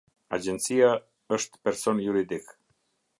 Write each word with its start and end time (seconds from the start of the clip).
Agjencia 0.37 0.87
është 1.37 1.61
person 1.69 2.01
juridik. 2.07 2.53